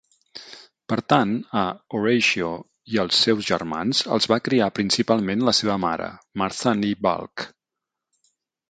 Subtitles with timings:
[0.93, 1.65] Per tant, a
[1.97, 2.49] Horatio
[2.95, 6.13] i als seus germans els va criar principalment la seva mare,
[6.45, 7.51] Martha nee Balch.